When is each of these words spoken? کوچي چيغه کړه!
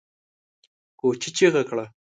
کوچي 0.99 1.29
چيغه 1.37 1.61
کړه! 1.69 1.85